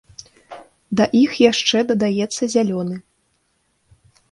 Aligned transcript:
Да 1.01 1.05
іх 1.23 1.31
яшчэ 1.51 1.77
дадаецца 1.93 2.43
зялёны. 2.57 2.95